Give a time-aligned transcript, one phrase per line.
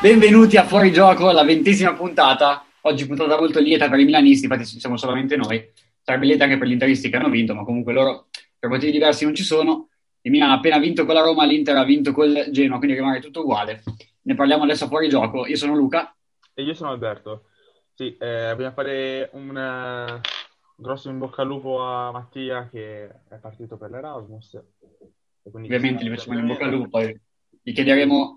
[0.00, 2.64] Benvenuti a Fuori Gioco, la ventesima puntata.
[2.82, 5.62] Oggi puntata molto lieta per i milanisti, infatti siamo solamente noi.
[6.00, 8.28] Sarebbe lieta anche per gli interisti che hanno vinto, ma comunque loro
[8.58, 9.90] per motivi diversi non ci sono.
[10.22, 13.20] Il Milan ha appena vinto con la Roma, l'Inter ha vinto col Genoa, quindi rimane
[13.20, 13.82] tutto uguale.
[14.22, 15.46] Ne parliamo adesso a Fuori Gioco.
[15.46, 16.16] Io sono Luca.
[16.54, 17.48] E io sono Alberto.
[17.92, 20.20] Sì, eh, vogliamo fare un
[20.76, 24.58] grosso in bocca al lupo a Mattia che è partito per l'Erasmus.
[25.42, 27.20] Ovviamente gli facciamo in bocca al lupo, poi
[27.60, 28.36] gli chiederemo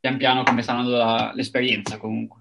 [0.00, 2.38] pian piano come sta andando la, l'esperienza comunque.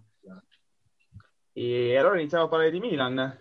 [1.51, 3.37] E allora iniziamo a parlare di Milan.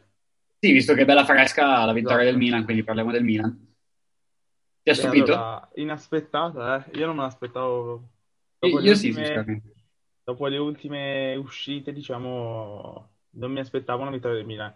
[0.58, 2.30] Sì, visto che è bella fresca la vittoria esatto.
[2.30, 3.74] del Milan, quindi parliamo del Milan.
[4.82, 5.32] Ti ha stupito?
[5.32, 6.98] Allora, inaspettata, eh?
[6.98, 8.08] Io non me l'aspettavo.
[8.58, 9.72] Dopo io sì, sinceramente.
[10.24, 14.74] Dopo le ultime uscite, diciamo, non mi aspettavo una vittoria del Milan.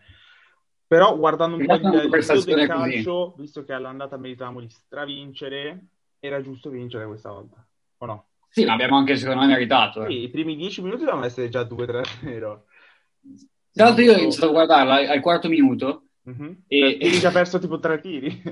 [0.86, 5.86] Però guardando un po' il livello del calcio, visto che all'andata meritavamo di stravincere,
[6.20, 8.26] era giusto vincere questa volta, o no?
[8.52, 10.04] Sì, l'abbiamo anche secondo me meritato.
[10.04, 10.10] Eh.
[10.10, 12.60] Sì, i primi dieci minuti dovevano essere già 2-3-0.
[13.72, 16.52] Tra l'altro io ho iniziato a guardarla al quarto minuto mm-hmm.
[16.66, 16.98] e...
[17.00, 18.42] Eri già perso tipo tre tiri.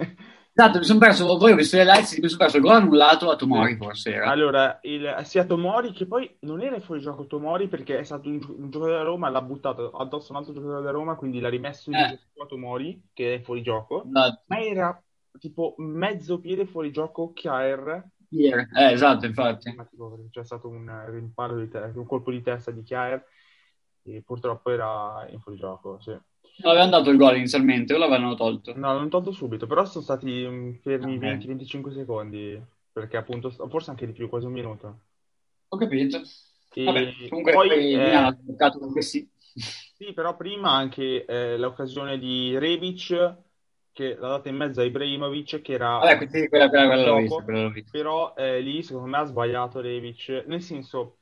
[0.52, 3.30] Esatto, mi sono perso, poi ho visto le lights, mi sono perso il gol annullato
[3.30, 4.30] a Tomori forse era.
[4.30, 8.36] Allora, il, sia Tomori che poi non era fuori gioco Tomori perché è stato un,
[8.36, 11.90] un giocatore della Roma, l'ha buttato addosso un altro giocatore della Roma, quindi l'ha rimesso
[11.90, 12.08] in eh.
[12.08, 14.42] gioco a Tomori, che è fuori gioco, esatto.
[14.46, 15.02] ma era
[15.38, 17.32] tipo mezzo piede fuori gioco
[18.30, 18.68] Kjaer.
[18.74, 19.74] Eh, esatto, infatti.
[20.30, 23.24] C'è stato un rimpallo di testa, un colpo di testa di Kjaer
[24.02, 26.10] e purtroppo era in fuori gioco, sì.
[26.10, 28.72] No, avevano dato il gol inizialmente o l'avevano tolto?
[28.76, 31.38] No, l'hanno tolto subito, però sono stati mm, fermi okay.
[31.38, 35.00] 20-25 secondi, perché appunto, forse anche di più, quasi un minuto.
[35.68, 36.20] Ho capito.
[36.72, 39.28] E Vabbè, comunque poi, poi eh, ha toccato comunque sì.
[40.00, 43.36] Sì, però prima anche eh, l'occasione di Rebic
[44.00, 47.16] che l'ha data in mezzo a Ibrahimovic che era Vabbè, quindi quella, quella, quella l'ho
[47.16, 47.90] vista, quella l'ho vista.
[47.90, 50.44] però eh, lì secondo me ha sbagliato Rebic.
[50.46, 51.18] Nel senso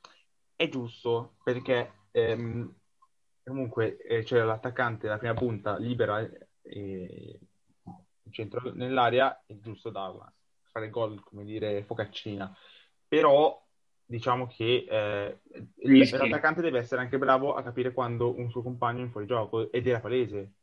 [0.55, 2.73] è giusto perché ehm,
[3.43, 7.39] comunque eh, c'era l'attaccante la prima punta libera e
[8.23, 10.13] in centro nell'area è giusto da
[10.71, 12.55] fare gol come dire focaccina.
[13.07, 13.61] Però
[14.05, 15.41] diciamo che eh,
[15.75, 19.85] l'attaccante deve essere anche bravo a capire quando un suo compagno è in fuorigioco ed
[19.85, 20.53] era palese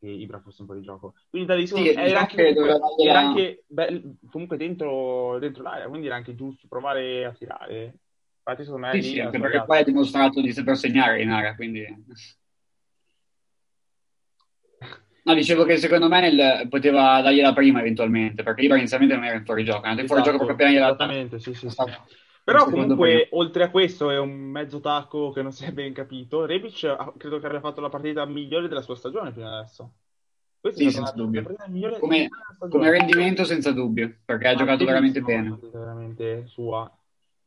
[0.00, 1.14] che Ibra fosse un po' di gioco.
[1.28, 5.88] Quindi da lì sì, era, diciamo anche, comunque, era anche beh, comunque dentro, dentro, l'area,
[5.88, 7.94] quindi era anche giusto provare a tirare.
[8.38, 11.54] Infatti secondo me sì, sì, anche perché poi ha dimostrato di saper segnare in area,
[11.54, 11.84] quindi...
[15.22, 19.36] No, dicevo che secondo me nel, poteva dargliela prima eventualmente, perché Ibra inizialmente non era
[19.36, 21.76] in fuorigioco, era in esatto, fuorigioco proprio appena gliela Esattamente, sì, sì, sì.
[22.44, 26.46] Però comunque, oltre a questo, è un mezzo tacco che non si è ben capito.
[26.46, 29.92] Rebic credo che abbia fatto la partita migliore della sua stagione fino adesso.
[30.60, 31.42] Questo sì, senza dubbio.
[31.98, 32.28] Come,
[32.68, 35.58] come, rendimento senza dubbio, perché ha giocato veramente bene.
[35.72, 36.90] Veramente sua.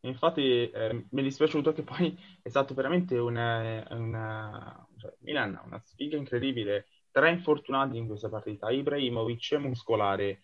[0.01, 5.79] Infatti eh, mi è dispiaciuto che poi è stato veramente una, una cioè, Milan una
[5.79, 6.87] sfiga incredibile.
[7.11, 8.71] Tre infortunati in questa partita.
[8.71, 10.41] Ibrahimovic muscolare,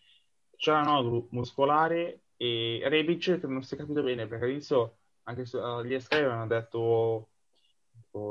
[0.55, 6.00] Cialanoglu muscolare e Rebic che non si è capito bene perché all'inizio anche uh, gli
[6.00, 7.31] Sky avevano detto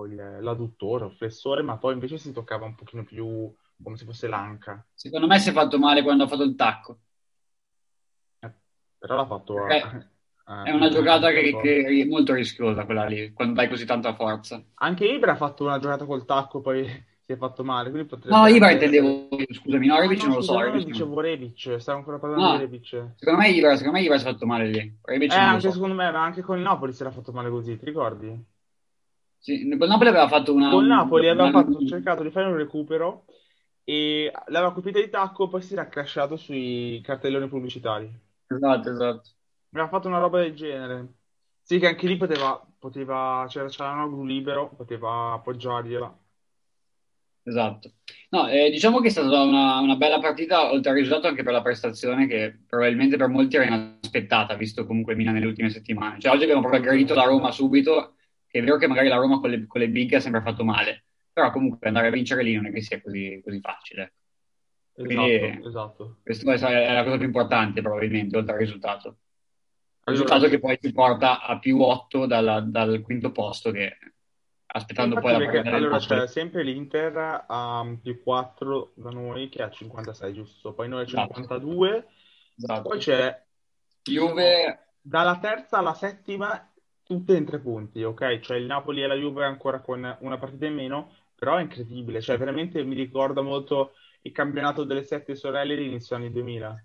[0.06, 4.26] il, l'adduttore o flessore ma poi invece si toccava un pochino più come se fosse
[4.26, 4.82] l'anca.
[4.94, 6.98] Secondo me si è fatto male quando ha fatto il tacco.
[8.41, 8.52] Eh,
[8.97, 10.06] però l'ha fatto a,
[10.44, 14.14] a, è una giocata che, che, è molto rischiosa quella lì quando dai così tanta
[14.14, 14.62] forza.
[14.76, 17.91] Anche Ibra ha fatto una giocata col tacco poi si è fatto male.
[17.91, 20.65] No, Ibra intendevo, scusami, no, Rebic no, non lo so.
[20.65, 22.87] Io dicevo Rebic, stavo ancora parlando no, di Rebic.
[23.16, 24.99] Secondo me Ibra, secondo me Ibra si è fatto male lì.
[25.03, 25.72] Rebic eh, anche so.
[25.72, 28.44] secondo me, ma anche con il Napoli si era fatto male così, ti ricordi?
[29.37, 30.71] Sì, con Napoli aveva fatto una...
[30.71, 31.62] Con Napoli aveva una...
[31.62, 33.27] fatto, cercato di fare un recupero
[33.84, 38.10] e l'aveva colpita di tacco, poi si era crashato sui cartelloni pubblicitari.
[38.47, 39.28] Esatto, esatto.
[39.72, 41.12] Aveva fatto una roba del genere.
[41.60, 46.19] Sì, che anche lì poteva, poteva c'era, c'era un libero, poteva appoggiargliela.
[47.48, 47.92] Esatto.
[48.30, 51.54] No, eh, diciamo che è stata una, una, bella partita, oltre al risultato anche per
[51.54, 56.21] la prestazione che probabilmente per molti era inaspettata, visto comunque Milan nelle ultime settimane.
[56.21, 58.16] Cioè oggi abbiamo proprio aggredito la Roma subito,
[58.47, 60.62] che è vero che magari la Roma con le, con le big ha sempre fatto
[60.62, 64.12] male, però comunque andare a vincere lì non è che sia così, così facile.
[64.92, 66.16] Quindi, esatto, esatto.
[66.22, 69.16] Questa è la cosa più importante probabilmente, oltre al risultato.
[70.04, 73.97] Il risultato che poi ti porta a più 8 dalla, dal quinto posto, che
[74.70, 79.62] aspettando Infatti poi la perché, allora c'è sempre l'Inter a più 4 da noi che
[79.62, 82.12] ha 56 giusto poi noi a 52 esatto.
[82.56, 82.88] esatto.
[82.88, 83.42] poi c'è
[84.03, 86.70] Juve dalla terza alla settima
[87.03, 90.66] tutte in tre punti ok cioè il Napoli e la Juve ancora con una partita
[90.66, 93.92] in meno però è incredibile cioè veramente mi ricorda molto
[94.22, 96.82] il campionato delle sette sorelle di inizio anni 2000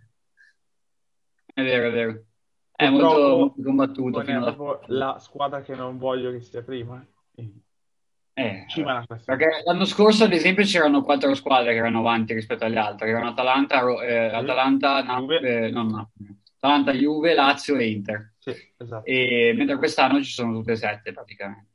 [1.53, 2.23] è vero è vero
[2.71, 4.21] È molto, molto combattuto.
[4.21, 7.05] È proprio la squadra che non voglio che sia prima.
[7.35, 7.62] Eh,
[9.25, 13.09] perché l'anno scorso, ad esempio, c'erano quattro squadre che erano avanti rispetto alle altre.
[13.09, 15.39] Erano Atalanta, eh, Atalanta, Juve.
[15.39, 16.11] Eh, no, no,
[16.59, 18.33] Atalanta, Juve, Lazio e Inter.
[18.39, 19.05] Sì, esatto.
[19.05, 21.71] E, mentre quest'anno ci sono tutte e sette praticamente.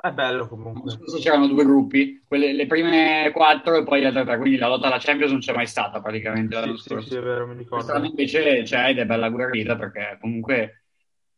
[0.00, 0.82] È bello comunque.
[0.84, 4.56] L'anno scorso c'erano due gruppi, quelle, le prime quattro e poi le altre tre, quindi
[4.56, 7.08] la lotta alla Champions non c'è mai stata praticamente l'anno sì, scorso.
[7.08, 7.84] Sì, è vero, mi ricordo.
[7.84, 10.84] Quest'anno invece c'è ed è bella guerrita perché comunque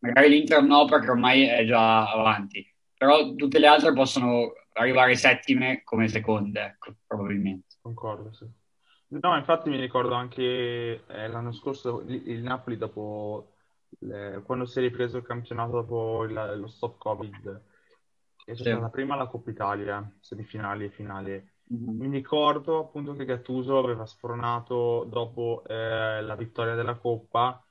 [0.01, 2.71] magari l'Inter no perché ormai è già avanti
[3.01, 7.77] però tutte le altre possono arrivare settime come seconde, ecco, probabilmente.
[7.81, 8.47] Concordo, sì.
[9.19, 13.53] No, infatti mi ricordo anche eh, l'anno scorso il Napoli dopo,
[14.01, 17.63] le, quando si è ripreso il campionato dopo il, lo stop Covid,
[18.45, 18.91] è stata sì.
[18.91, 21.51] prima la Coppa Italia, semifinali e finali.
[21.73, 21.99] Mm-hmm.
[22.01, 27.65] Mi ricordo appunto che Gattuso aveva spronato dopo eh, la vittoria della Coppa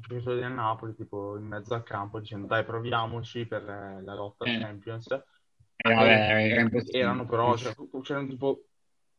[0.00, 4.44] giocatori del Napoli, tipo in mezzo al campo, dicendo dai proviamoci per eh, la lotta
[4.44, 4.58] eh.
[4.58, 5.10] Champions.
[5.76, 8.66] Eh, vabbè, era erano però, cioè, c'erano tipo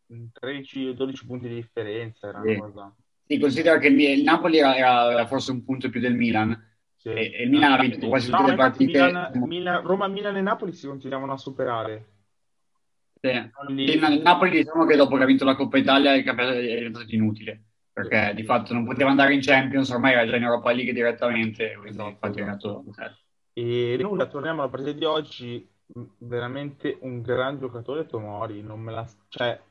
[0.07, 2.27] 13 o 12 punti di differenza.
[2.27, 3.04] Erano sì.
[3.27, 6.74] Sì, considera che il, il Napoli era, era, forse un punto più del Milan.
[6.95, 7.10] Sì.
[7.10, 9.04] E, e, il Milan ha vinto quasi no, tutte le partite.
[9.04, 12.10] Milan, Milan, Roma, Milan e Napoli si continuavano a superare.
[13.19, 13.30] Sì.
[13.69, 17.63] Il Napoli diciamo che dopo che ha vinto la Coppa Italia è diventato inutile
[17.95, 21.75] perché di fatto non poteva andare in Champions, ormai era già in Europa League direttamente,
[21.75, 22.83] quindi esatto, infatti esatto.
[23.53, 25.65] E nulla, torniamo alla partita di oggi,
[26.18, 29.07] veramente un gran giocatore Tomori, non me la...
[29.30, 29.62] Cioè,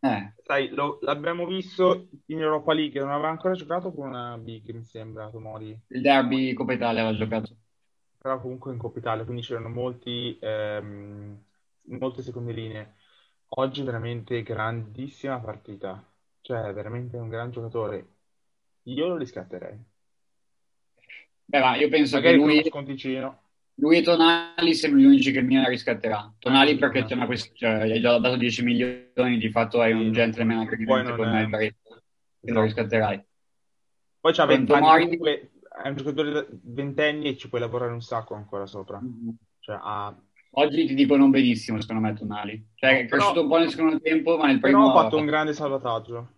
[0.00, 0.32] eh.
[0.42, 4.84] sai, lo, l'abbiamo visto in Europa League, non aveva ancora giocato con una big, mi
[4.84, 5.78] sembra, Tomori.
[5.88, 7.54] Il derby Coppa Italia aveva giocato.
[8.16, 11.38] Però comunque in Coppa Italia, quindi c'erano molti, ehm,
[11.98, 12.94] molte seconde linee.
[13.48, 16.02] Oggi veramente grandissima partita
[16.40, 18.06] cioè, è veramente un gran giocatore.
[18.84, 19.78] Io lo riscatterei.
[21.44, 23.40] Beh, ma io penso Magari che lui, sconticino.
[23.74, 26.32] lui e Tonali sembrano gli unici che il Milan riscatterà.
[26.38, 30.12] Tonali perché c'è una quest- cioè, gli già dato 10 milioni, di fatto hai un
[30.12, 31.46] gentleman agreement con è...
[31.46, 32.02] Barretto,
[32.40, 33.24] che lo riscatterai.
[34.20, 38.66] Poi c'ha 20 anni, è un giocatore ventenni e ci puoi lavorare un sacco ancora
[38.66, 39.00] sopra.
[39.00, 39.30] Mm-hmm.
[39.58, 40.14] Cioè, ha
[40.52, 42.70] Oggi ti dico non benissimo, secondo me, Tonali.
[42.74, 44.86] Cioè, è cresciuto però, un po' nel secondo tempo, ma nel primo...
[44.86, 46.32] Però ha fatto un grande salvataggio.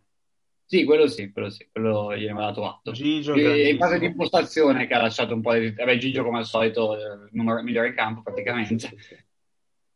[0.67, 2.93] Sì, quello sì, quello sì, quello gli aveva dato atto.
[2.93, 5.71] Gigio, e in fase di impostazione che ha lasciato un po' di...
[5.71, 8.91] Vabbè, Gigio come al solito, il numero migliore in campo praticamente.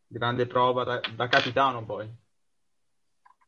[0.06, 2.08] Grande prova da, da, capitano poi.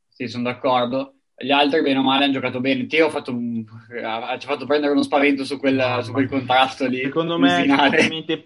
[0.09, 1.15] Sì, sono d'accordo.
[1.35, 2.87] Gli altri, bene o male, hanno giocato bene.
[2.87, 3.65] Teo ha fatto, un...
[4.03, 4.39] ha...
[4.39, 7.03] ci ha fatto prendere uno spavento su quel, no, su quel contrasto lì.
[7.03, 7.67] Secondo me,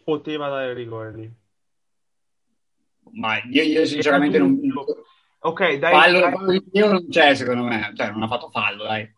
[0.05, 1.41] poteva dare rigore lì.
[3.12, 4.59] Ma io, io sinceramente non...
[5.44, 5.93] Ok, dai.
[5.93, 6.88] Fallo, dai.
[6.88, 9.12] non c'è secondo me, cioè non ha fatto fallo, dai.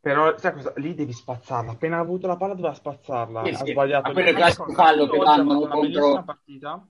[0.00, 0.72] Però, sai cosa?
[0.76, 1.72] Lì devi spazzarla.
[1.72, 3.44] Appena ha avuto la palla doveva spazzarla.
[3.44, 3.72] Sì, ha sì.
[3.72, 4.06] sbagliato.
[4.06, 6.22] Ma quello è il classico fallo che danno una contro...
[6.22, 6.88] partita.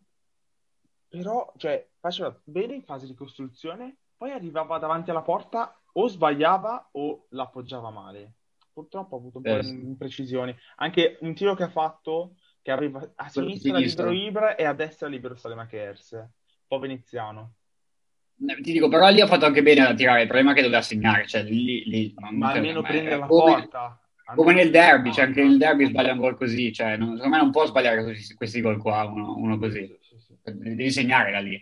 [1.09, 6.91] Però, cioè, faceva bene in fase di costruzione, poi arrivava davanti alla porta, o sbagliava
[6.93, 8.35] o l'appoggiava male.
[8.71, 10.55] Purtroppo ha avuto un po' di imprecisioni.
[10.77, 12.35] Anche un tiro che ha fatto
[12.67, 16.29] che aveva a sinistra libero Ibra e a destra libero Salemackers, un
[16.67, 17.53] po' veneziano.
[18.37, 20.83] Ti dico, però lì ha fatto anche bene a tirare, il problema è che doveva
[20.83, 24.01] segnare, cioè lì, lì ma almeno prendere la come, porta.
[24.35, 27.41] Come nel derby, cioè anche il derby sbaglia un gol così, cioè non, secondo me
[27.41, 29.87] non può sbagliare questi, questi gol qua, uno, uno così.
[30.01, 30.53] Sì, sì, sì.
[30.53, 31.55] Devi segnare da lì.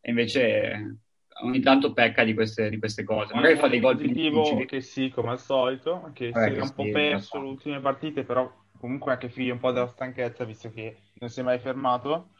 [0.00, 1.00] E invece
[1.42, 3.34] ogni tanto pecca di queste, di queste cose.
[3.34, 4.64] Magari fa dei gol più difficili.
[4.66, 8.22] che sì, come al solito, che eh, si è un po' perso le ultime partite,
[8.22, 8.48] però
[8.82, 12.30] comunque anche figlia un po' della stanchezza, visto che non si è mai fermato.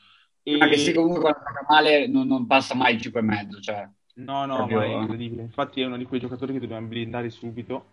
[0.42, 0.58] E...
[0.58, 3.88] Anche se comunque quando gioca male non, non, passa mai il 5,5, cioè...
[4.14, 4.78] No, no, proprio...
[4.78, 5.42] ma è incredibile.
[5.42, 7.86] Infatti è uno di quei giocatori che dobbiamo blindare subito.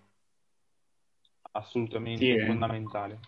[1.51, 3.19] Assolutamente sì, fondamentale.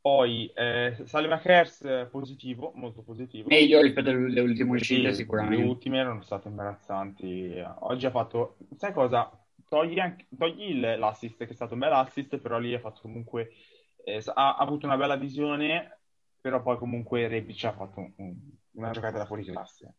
[0.00, 3.48] Poi eh, Salmakers positivo, molto positivo.
[3.48, 5.62] Meglio rispetto alle ultime uscite, sì, sicuramente.
[5.62, 7.62] Le ultime erano state imbarazzanti.
[7.80, 9.30] Oggi ha fatto, sai cosa?
[9.68, 13.52] Togli, anche, togli l'assist, che è stato un bel assist, però lì ha fatto comunque
[14.04, 16.00] eh, ha, ha, avuto una bella visione,
[16.40, 18.36] però poi comunque Rebic ha fatto un, un,
[18.72, 19.94] una giocata da fuori classe.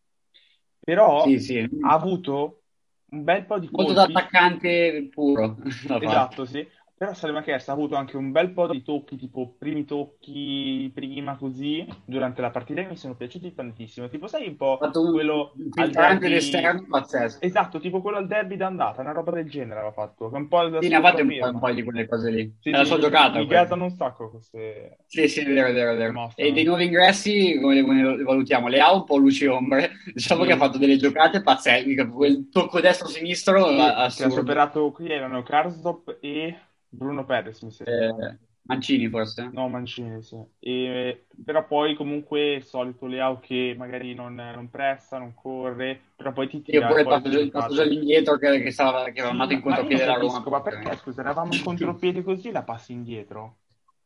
[0.79, 1.69] Però sì, sì.
[1.81, 2.63] ha avuto
[3.11, 3.93] un bel po' di colpi.
[3.93, 5.57] Molto da attaccante puro.
[6.01, 6.67] esatto, sì.
[7.01, 11.83] Però Salemackers ha avuto anche un bel po' di tocchi, tipo primi tocchi prima così,
[12.05, 14.07] durante la partita che mi sono piaciuti tantissimo.
[14.07, 16.33] Tipo, sai un po' un, quello un al derby...
[16.33, 17.41] esterno pazzesco.
[17.41, 20.29] Esatto, tipo quello al derby d'andata, una roba del genere aveva fatto.
[20.31, 22.55] Un po' sì, ne ha fatto un, un po' di quelle cose lì.
[22.59, 23.39] Sì, la sua giocata.
[23.39, 24.97] Mi gasano un sacco queste...
[25.07, 26.31] Sì, sì, vero, vero, vero.
[26.35, 28.67] E dei nuovi ingressi, come le valutiamo?
[28.67, 29.89] Le ha un po' luci ombre.
[30.13, 30.49] Diciamo sì.
[30.49, 32.07] che ha fatto delle giocate pazzesche.
[32.09, 36.55] Quel tocco destro-sinistro sì, ha superato qui erano Karsdorp e
[36.91, 37.89] Bruno Perez, mi sembra.
[37.91, 39.51] Eh, Mancini forse?
[39.53, 40.37] No, Mancini, sì.
[40.59, 46.31] E, però poi comunque il solito Leao che magari non, non pressa, non corre, però
[46.31, 49.43] poi ti Io tira pure poi il il passaggio all'indietro che, che, stava, che aveva
[49.45, 50.39] Sì, in io contropiede la Roma.
[50.49, 53.57] ma perché, scusa, eravamo in contropiede così la passi indietro?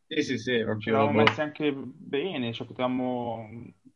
[0.07, 1.23] Sì, sì, sì, Ci eravamo boh.
[1.23, 3.47] messi anche bene, cioè potevamo...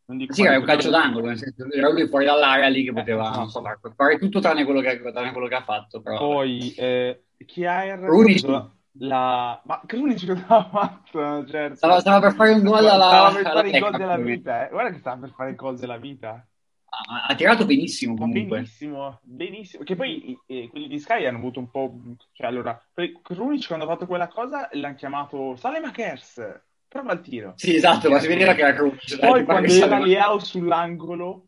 [0.05, 2.89] Non dico Sì, era un calcio d'angolo, nel senso, era lui fuori dall'area lì che
[2.91, 3.93] Eh, poteva, so, esatto.
[3.95, 6.17] fare tutto tranne quello che, tranne quello che ha fatto, però...
[6.17, 8.43] Poi, eh, Kjaer, Krunic.
[8.47, 8.71] la...
[8.99, 11.45] la- Ma Krunic cosa ha fatto?
[11.45, 11.75] Certo.
[11.75, 14.69] Stava, stava per fare un gol alla, Stava per fare il gol della vita, eh.
[14.69, 16.47] Guarda che stava per fare il gol della vita.
[16.91, 18.57] Ha, ha tirato benissimo comunque.
[18.57, 19.83] benissimo, benissimo.
[19.83, 21.93] Che poi eh, quelli di Sky hanno avuto un po'.
[22.33, 22.81] Cioè, allora,
[23.21, 26.61] Krunic quando ha fatto quella cosa l'hanno chiamato Salemakers.
[26.87, 27.53] Prova il tiro.
[27.55, 29.19] Sì, esatto, ma si vedeva che era Krunic.
[29.19, 31.45] Poi quando era Leao sull'angolo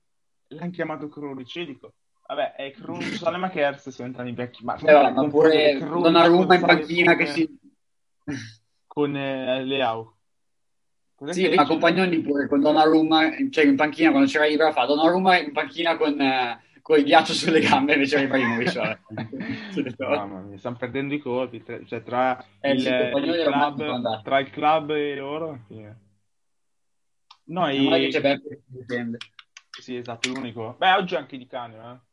[0.50, 1.56] l'hanno chiamato Krunic.
[1.56, 1.94] Io dico,
[2.36, 4.64] vabbè, è Krunic Salemakers sono entrati in vecchi.
[4.64, 7.60] Ma, Eh, ma pure Donnarumma in panchina che si...
[8.88, 10.18] Con eh, Leao.
[11.16, 11.66] Cos'è Sì, ma?
[11.66, 16.20] Compagnoni pure con Donnarumma, cioè in panchina quando c'era Ibra fa Donnarumma in panchina con,
[16.20, 19.00] eh, con il ghiaccio sulle gambe invece era Ibrahimovic.
[20.00, 24.40] Mamma mia, stanno perdendo i colpi, tra- cioè tra Eh, il, i il club, tra
[24.40, 25.60] il club e loro.
[25.68, 26.00] fine.
[27.46, 28.08] No, e...
[28.10, 29.18] c'è Beppe che.
[29.70, 30.76] Sì, esatto, l'unico.
[30.78, 32.10] Beh, oggi anche di Canio, eh.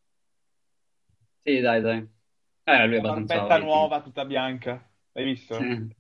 [1.49, 2.09] Sì, dai, dai.
[2.64, 3.57] Eh, lui è Una abbastanza...
[3.59, 4.87] nuova, tutta bianca.
[5.12, 5.73] L'hai visto?
[5.75, 5.95] Sì,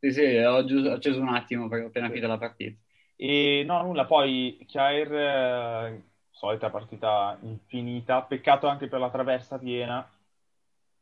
[0.00, 2.76] sì, sì, ho, giu- ho acceso un attimo perché ho appena finito la partita.
[3.16, 10.08] E no, nulla, poi Kjaer, eh, solita partita infinita, peccato anche per la traversa piena.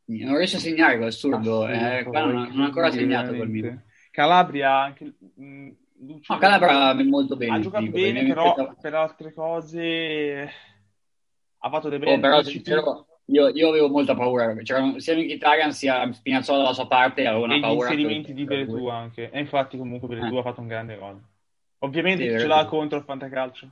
[0.05, 1.67] Non riesce a segnare, è assurdo.
[1.67, 3.49] eh, Assurdo, qua non, non ha ancora segnato col veramente.
[3.49, 3.81] Milan.
[4.11, 5.13] Calabria anche...
[5.35, 5.69] mh,
[6.05, 7.55] Lucio- No, Calabria molto bene.
[7.55, 10.51] ha giocato dico, bene, però per altre cose
[11.59, 14.53] ha fatto dei Oh, bei però anticipi sincero, io, io avevo molta paura.
[14.63, 17.89] C'erano sia Mkhitaryan sia Spinazzola dalla sua parte, avevo una e gli paura.
[17.89, 19.29] inserimenti di Veretù anche.
[19.29, 20.39] E infatti comunque Veretù Eh.
[20.39, 21.21] ha fatto un grande gol.
[21.79, 23.69] Ovviamente Sì, ce l'ha contro il fantacalcio.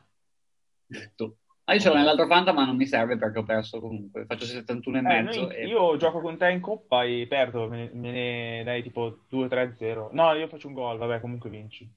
[1.15, 1.35] Tu.
[1.65, 4.25] Ah, io ce l'ho nell'altro Fanta, ma non mi serve perché ho perso comunque.
[4.25, 5.41] Faccio 71 e Eh, mezzo.
[5.43, 9.19] noi- e- io gioco con te in coppa e perdo, me, me ne dai tipo
[9.29, 10.09] 2-3-0.
[10.11, 11.89] No, io faccio un gol, vabbè, comunque vinci.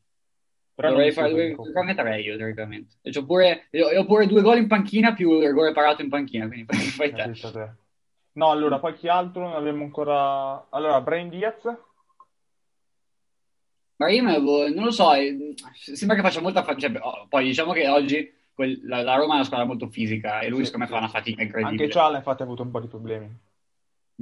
[0.74, 1.70] Però Dovrei fare coppa.
[1.72, 2.96] farne tre io, teoricamente.
[3.02, 6.46] E c'ho pure, ho pure due gol in panchina più il rigore parato in panchina,
[6.48, 7.30] quindi fai, te.
[7.32, 7.70] Te.
[8.32, 9.42] No, allora, poi chi altro?
[9.42, 10.68] Non abbiamo ancora...
[10.70, 11.62] Allora, Brian Diaz?
[13.96, 16.90] Ma io non lo so, eh, sembra che faccia molta fatica.
[17.28, 20.64] poi diciamo che oggi quel- la, la Roma è una squadra molto fisica e lui
[20.64, 20.92] Sì, secondo me sì.
[20.92, 21.90] fa una fatica Anche incredibile.
[21.92, 23.38] Ciala infatti ha avuto un po' di problemi.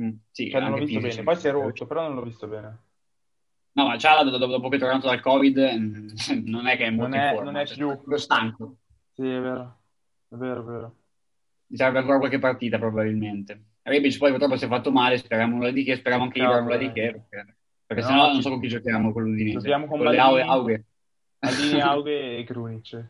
[0.00, 1.16] Mm, sì, Cioè, non l'ho anche visto fisici.
[1.16, 1.32] bene.
[1.32, 2.78] Poi si è rotto, però non l'ho visto bene.
[3.74, 6.08] No, ma Ciala dopo, dopo che è tornato dal Covid mm,
[6.46, 8.76] non è che è molto Non è- forma, non è cioè, più- proprio stanco.
[9.12, 9.78] Sì, è vero.
[10.28, 10.96] È vero, è vero.
[11.68, 13.62] Mi serve ancora qualche partita probabilmente.
[13.82, 16.76] Rebic poi purtroppo si è fatto male, speriamo nulla di che, speriamo anche Ibra nulla
[16.76, 19.58] di che, perché, perché No, sennò ci- non so con chi giochiamo con l'Udinese.
[19.58, 20.48] Giochiamo con le Aue, Maldini.
[20.50, 20.84] Aughe.
[21.40, 23.08] Aldini, Aughe e Krunic.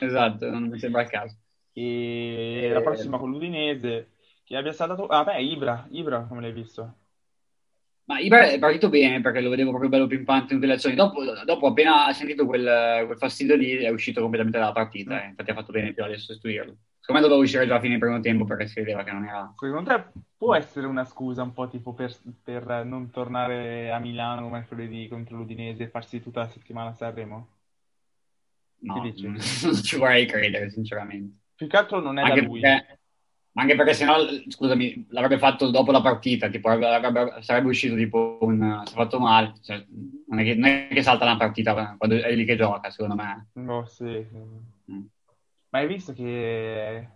[0.00, 1.36] Esatto, non mi sembra il caso.
[1.72, 4.10] E Eh, la prossima con l'Udinese.
[4.44, 5.06] Chi abbia saltato...
[5.06, 5.86] Ah, beh, Ibra.
[5.90, 6.94] Ibra, come l'hai visto?
[8.06, 10.94] Ma Ibra è partito bene perché lo vedevo proprio bello pimpante in tutte le azioni.
[10.94, 15.24] Dopo, dopo appena ha sentito quel, quel fastidio lì, è uscito completamente dalla partita.
[15.24, 15.28] eh.
[15.28, 16.76] Infatti ha fatto bene Pioli a sostituirlo.
[17.00, 19.52] Secondo me doveva uscire già a fine primo tempo perché si vedeva che non era...
[19.58, 20.04] Secondo te
[20.36, 25.36] può essere una scusa un po' tipo per, per non tornare a Milano mercoledì contro
[25.36, 27.48] l'Udinese e farsi tutta la settimana a Sanremo?
[28.78, 29.40] No, non
[29.82, 31.38] ci vorrei credere, sinceramente.
[31.56, 32.60] Più che altro non è da Anche lui.
[32.60, 32.95] perché,
[33.56, 34.16] ma anche perché sennò,
[34.48, 38.82] scusami, l'avrebbe fatto dopo la partita, tipo, avrebbe- sarebbe uscito tipo un...
[38.84, 39.54] si è fatto male.
[39.62, 39.82] Cioè,
[40.28, 43.14] non, è che, non è che salta una partita quando è lì che gioca, secondo
[43.14, 43.48] me.
[43.54, 44.04] No, sì.
[44.04, 45.04] Mm.
[45.70, 47.08] Ma hai visto che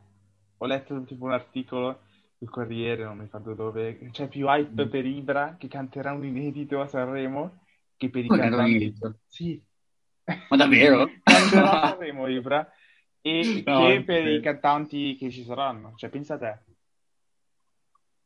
[0.57, 2.01] ho letto tipo un articolo
[2.39, 4.89] sul Corriere, non mi ricordo dove, c'è più hype Mm.
[4.89, 7.59] per Ibra che canterà un inedito a Sanremo
[7.99, 8.77] che per i canterà un cantanti.
[8.77, 9.19] inedito?
[9.27, 9.63] Sì.
[10.49, 11.05] Ma davvero?
[11.23, 12.67] Canterà a Sanremo Ibra
[13.23, 15.95] e No, che per i cantanti che ci saranno.
[15.97, 16.59] Cioè, pensa a te.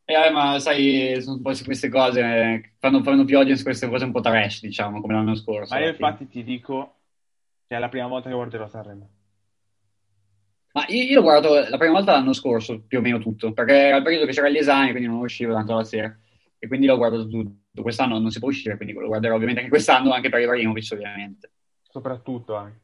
[0.07, 4.05] Eh, ma sai, sono un po' queste cose, eh, fanno, fanno più audience queste cose
[4.05, 5.75] un po' trash, diciamo, come l'anno scorso.
[5.75, 6.97] Ma io infatti ti dico
[7.67, 9.09] che è la prima volta che guarderò Sanremo.
[10.73, 13.75] Ma io, io l'ho guardato la prima volta l'anno scorso, più o meno tutto, perché
[13.75, 16.19] era il periodo che c'era gli esami, quindi non uscivo tanto la sera.
[16.59, 17.81] E quindi l'ho guardato tutto.
[17.81, 21.51] Quest'anno non si può uscire, quindi lo guarderò ovviamente anche quest'anno, anche per Ibrahimovic, ovviamente.
[21.95, 22.81] Soprattutto anche.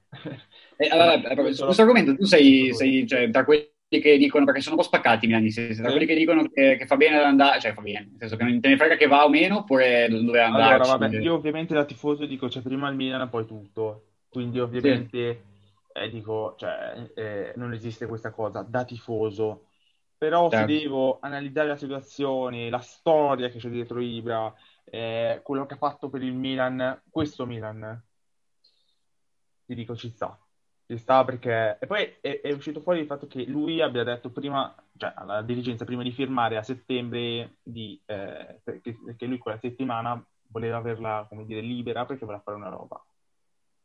[0.76, 4.60] E, vabbè, vabbè, su questo argomento tu sei, sei cioè, tra quelli che dicono, perché
[4.60, 5.90] sono un po' spaccati i milanisti, sei tra Sì.
[5.90, 8.44] quelli che dicono che, che fa bene ad andare, cioè fa bene, nel senso che
[8.44, 10.86] non te ne frega che va o meno, oppure dove Allora, andarci.
[10.86, 14.06] vabbè, io ovviamente da tifoso dico c'è prima il Milan e poi tutto.
[14.28, 15.44] Quindi ovviamente
[15.92, 19.66] eh, dico, cioè, eh, non esiste questa cosa da tifoso.
[20.16, 20.56] Però Certo.
[20.56, 24.52] se devo analizzare la situazione, la storia che c'è dietro Ibra,
[24.84, 28.02] eh, quello che ha fatto per il Milan, questo Milan,
[29.70, 30.36] ti dico ci sta.
[30.84, 31.78] Ci sta perché...
[31.80, 35.42] E poi è, è uscito fuori il fatto che lui abbia detto prima, cioè alla
[35.42, 41.24] dirigenza, prima di firmare a settembre, di, eh, perché, perché lui quella settimana voleva averla,
[41.28, 43.00] come dire, libera perché voleva fare una roba.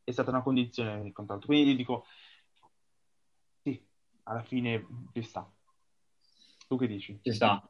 [0.03, 1.45] È stata una condizione del contratto.
[1.45, 2.05] Quindi dico,
[3.61, 3.79] sì,
[4.23, 5.47] alla fine ci sta.
[6.67, 7.19] Tu che dici?
[7.21, 7.69] Ci sta.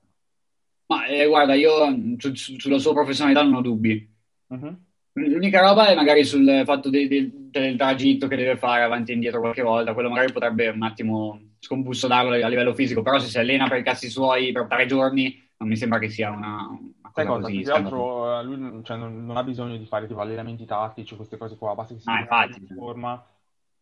[0.85, 1.85] Ma eh, guarda, io
[2.17, 4.15] su- su- sulla sua professionalità non ho dubbi.
[4.47, 4.85] Mhm.
[5.17, 9.13] L'unica roba è magari sul fatto de- de- del tragitto che deve fare avanti e
[9.13, 13.39] indietro qualche volta, quello magari potrebbe un attimo scombussolarlo a livello fisico, però se si
[13.39, 17.11] allena per i cazzi suoi per tre giorni non mi sembra che sia una, una
[17.13, 17.47] Sai cosa cosa?
[17.47, 17.53] così.
[17.53, 21.15] Più che altro eh, lui cioè, non, non ha bisogno di fare tipo allenamenti tattici,
[21.15, 23.25] queste cose qua, basta che si Ah, in forma,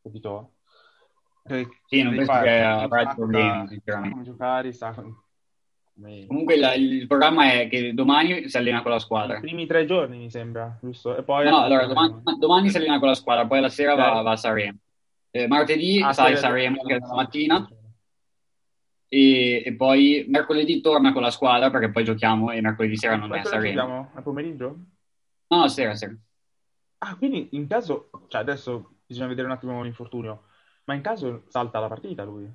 [0.02, 0.54] capito?
[1.48, 4.10] Cioè, Sì, non penso fare- che sa avrà problemi, sa sinceramente.
[4.10, 4.94] come giocare, sa.
[6.28, 9.40] Comunque il, il programma è che domani si allena con la I squadra.
[9.40, 11.16] primi tre giorni mi sembra, giusto?
[11.16, 11.46] E poi...
[11.46, 14.24] No, no, allora domani, domani si allena con la squadra, poi la sera va, Ok.
[14.24, 14.78] va a Sanremo.
[15.30, 17.68] Eh, martedì Ah, sai Sanremo che è la mattina
[19.08, 23.34] e, e poi mercoledì torna con la squadra perché poi giochiamo e mercoledì sera non
[23.34, 23.76] è a Sanremo.
[23.82, 24.12] giochiamo?
[24.16, 24.78] A pomeriggio?
[25.48, 26.16] No, no, sera, sera.
[27.00, 28.10] Ah, quindi in caso...
[28.28, 30.46] Cioè adesso bisogna vedere un attimo l'infortunio,
[30.86, 32.52] ma in caso salta la partita lui?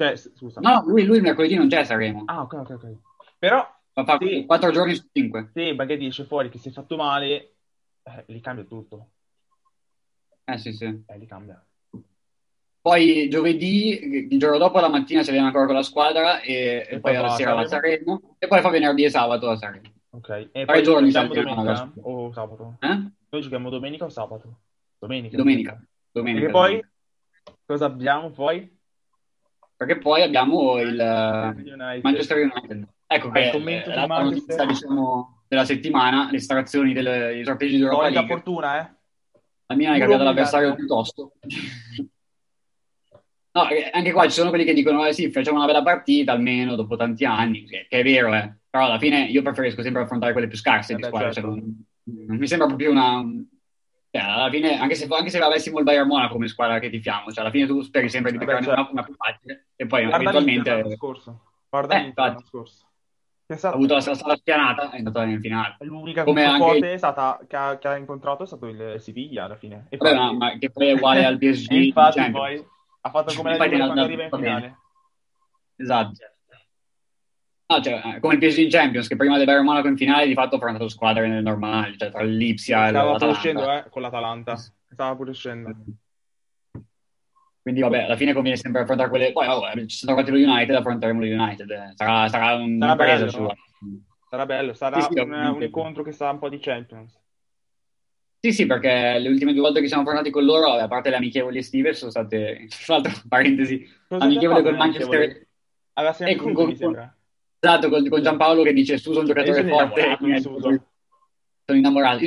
[0.00, 0.60] Cioè, scusa.
[0.62, 2.22] No, lui, lui mercoledì non c'è Sanremo.
[2.24, 2.96] Ah, ok, ok, ok.
[3.38, 4.46] Però, Fa, fa Sì.
[4.46, 5.50] 4 giorni su 5.
[5.52, 7.56] se magari esce fuori che si è fatto male,
[8.04, 9.10] eh, li cambia tutto.
[10.44, 10.84] Eh sì, sì.
[11.06, 11.62] Eh, li cambia.
[12.80, 16.86] Poi giovedì, il giorno dopo la mattina si allena ancora con la squadra e, e
[16.88, 18.36] E poi poi alla sera va a Sanremo.
[18.38, 19.92] E poi fa venerdì e sabato a Sanremo.
[20.12, 20.28] Ok.
[20.30, 22.76] E Tre poi giorni giochiamo domenica la- o sabato?
[22.80, 23.10] Eh?
[23.28, 24.60] Noi giochiamo domenica o sabato?
[24.98, 25.36] Domenica.
[25.36, 25.82] Domenica.
[26.10, 26.46] Domenica.
[26.46, 26.84] E poi
[27.66, 28.78] cosa abbiamo poi?
[29.80, 32.00] Perché poi abbiamo il eh, United.
[32.02, 32.86] Manchester United.
[33.06, 34.24] Ecco Ah, che il commento eh, Manchester.
[34.24, 38.26] notizia diciamo, della settimana, le estrazioni dei sorteggi di Europa League.
[38.26, 38.90] fortuna, eh?
[39.64, 41.32] La Milan è Puro cambiato l'avversario piuttosto.
[43.52, 46.32] No, eh, anche qua ci sono quelli che dicono, eh sì, facciamo una bella partita
[46.32, 48.56] almeno dopo tanti anni, che, che è vero, eh.
[48.68, 51.32] Però alla fine io preferisco sempre affrontare quelle più scarse di squadra.
[51.32, 51.54] certo.
[51.54, 53.24] cioè, non, non mi sembra proprio una...
[54.12, 57.30] Cioè, alla fine, anche se, anche se avessimo il Bayern Monaco come squadra che tifiamo,
[57.30, 58.80] cioè alla fine tu speri sempre di Eh beh, beccarne certo.
[58.80, 61.40] una, una più facile e poi Guarda eventualmente l'anno scorso.
[61.68, 62.84] Guarda Eh, l'anno scorso.
[63.46, 65.76] Che è ha avuto la sala spianata, è andata in finale.
[65.80, 69.56] l'unica come anche- è stata, che, ha, che ha incontrato è stato il Siviglia alla
[69.56, 69.86] fine.
[69.90, 71.70] E Vabbè, infatti- ma, che poi è uguale al PSG.
[71.70, 72.64] Infatti poi
[73.02, 74.76] ha fatto come la Juve quando arriva in finale.
[75.76, 76.12] Esatto.
[77.70, 80.26] No, cioè, eh, come il PSG in Champions, che prima del Bayern Monaco in finale
[80.26, 83.38] di fatto ha affrontato squadre normali, cioè tra l'Ipsia e Stava pure l'Atalanta.
[83.38, 84.56] uscendo eh, con l'Atalanta.
[84.88, 85.76] Stava pure uscendo.
[87.62, 89.30] Quindi vabbè, alla fine conviene sempre affrontare quelle...
[89.30, 91.70] Poi oh, eh, ci sono trovati lo United, affronteremo lo United.
[91.70, 91.92] eh.
[91.94, 93.54] Sarà, sarà un- Sarà bello, sua.
[94.28, 97.16] Sarà bello, sarà Sì, sì, un, un incontro che sa un po' di Champions.
[98.40, 101.16] Sì, sì, perché le ultime due volte che siamo affrontati con loro, a parte le
[101.16, 105.46] amichevoli estive, sono state, tra l'altro, parentesi, Cosa amichevole con Manchester...
[105.92, 107.14] Alla E sempre con- con, mi sembra.
[107.62, 110.00] Esatto, con, con Giampaolo che dice Suso è un giocatore Io sono forte.
[110.00, 110.84] innamorato di Suso.
[111.66, 112.24] Sono innamorato.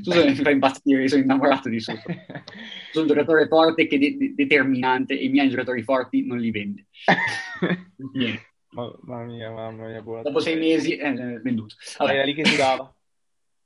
[0.00, 2.00] Suso mi fa impazzire, sono innamorato di Suso.
[2.94, 6.50] Sono un giocatore forte che de- de- determinante e i miei giocatori forti non li
[6.52, 6.86] vende.
[8.14, 8.52] Niente.
[8.70, 10.22] mamma mia, mamma mia, buona.
[10.22, 11.74] Dopo sei mesi è eh, venduto.
[11.98, 12.24] Era Vabbè.
[12.24, 12.94] lì che si dava.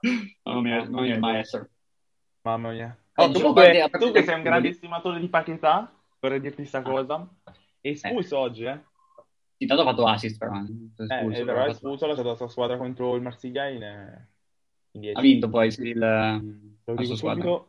[0.45, 1.69] Mamma mia, mia, il maestro.
[2.43, 2.97] Mamma mia.
[3.15, 6.81] Eh, Oh, a parte- tu che sei un grande estimatore di Paquetà, vorrei dirti sta
[6.83, 7.29] cosa.
[7.81, 8.81] È espulso oggi, eh?
[9.59, 10.55] Sì, tanto ha fatto assist però.
[10.55, 14.29] Eh, Espulso, è però è espulso, la sua squadra contro il Marsiglia in, eh,
[14.93, 15.19] in 10.
[15.19, 17.67] Ha vinto poi sì, il, Lo la dico subito.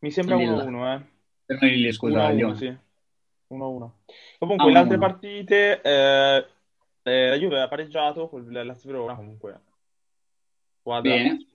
[0.00, 1.02] Mi sembra Il- 1-1, eh.
[1.46, 2.54] Per noi lì, scusa, 1-1, Lione.
[2.56, 2.76] sì.
[3.48, 3.92] 1-1.
[4.38, 5.00] Comunque, Ah, le altre 1-1.
[5.00, 6.46] partite, eh,
[7.02, 9.60] eh, la Juve ha pareggiato con Lazio Verona, comunque.
[10.80, 11.46] Squadra Bene.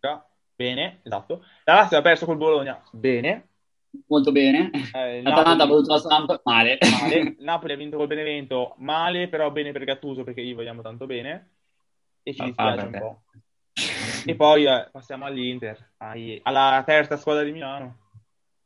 [0.56, 1.44] Bene, esatto.
[1.66, 2.82] La Lazio ha perso col Bologna.
[2.92, 3.50] Bene.
[4.08, 4.70] Molto bene.
[4.94, 6.78] Eh, L'Atalanta ha voluto la stampa, male.
[7.02, 7.36] male.
[7.40, 11.50] Napoli ha vinto col Benevento, male, però bene per Gattuso perché gli vogliamo tanto bene.
[12.24, 12.98] E ci Ah, dispiace vabbè.
[12.98, 13.22] un po'.
[14.26, 17.98] E poi eh, passiamo all'Inter, ai- alla terza squadra di Milano.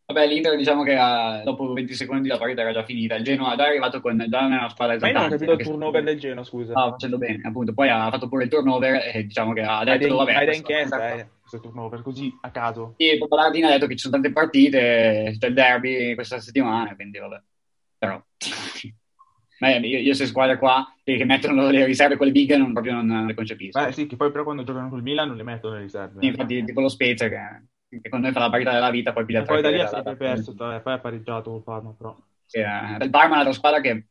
[0.05, 3.15] Vabbè, l'Inter diciamo che ha- dopo 20 secondi la partita era già finita.
[3.15, 5.51] Il Genoa già è arrivato con già una squadra Ma io non ho esaltante, capito
[5.51, 6.71] il turnover del Genoa, scusa.
[6.71, 7.73] Stava facendo bene, appunto.
[7.73, 10.33] Poi ha fatto pure il turnover e diciamo che ha detto, vabbè...
[10.33, 12.95] hai da questa- inchiesta, eh, questo turnover, così a caso.
[12.97, 17.19] Sì, Popolardini ha detto che ci sono tante partite, c'è il derby questa settimana, quindi
[17.19, 17.41] vabbè.
[17.97, 18.23] Però...
[19.61, 23.05] Ma io, io queste squadre qua che, mettono le riserve, quelle big, non, proprio non,
[23.05, 23.79] non le concepisco.
[23.79, 26.25] Beh, sì, che poi però quando giocano col Milan non le mettono le riserve.
[26.25, 29.41] Infatti, tipo lo Spezia che, che con noi fa la partita della vita, poi piglia
[29.41, 32.17] E poi da lì ha tre sempre perso, poi ha pareggiato col Parma, però.
[32.49, 34.05] Eh, il Parma è un'altra squadra che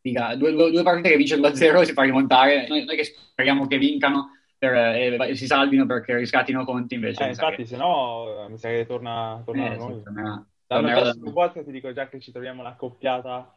[0.00, 2.68] dica, due, due- due partite che vince 2-0 e si fa rimontare.
[2.68, 7.24] Noi, noi che speriamo che vincano, per, eh, si salvino perché riscattino conti invece.
[7.24, 7.66] Eh, infatti, che...
[7.66, 9.94] se no mi sa che torna, torna eh, noi.
[9.94, 13.54] Sì, tornerà, L'anno prossimo volta ti dico già che ci troviamo la coppiata